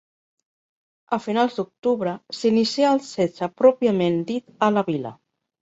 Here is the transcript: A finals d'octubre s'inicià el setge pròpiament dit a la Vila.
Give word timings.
A 1.17 1.19
finals 1.25 1.57
d'octubre 1.59 2.15
s'inicià 2.37 2.95
el 2.97 3.05
setge 3.11 3.51
pròpiament 3.63 4.21
dit 4.33 4.57
a 4.69 4.73
la 4.79 4.87
Vila. 4.93 5.17